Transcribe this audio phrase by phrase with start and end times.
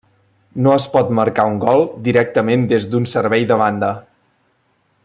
[0.67, 3.93] No es pot marcar un gol directament des d'un servei de banda.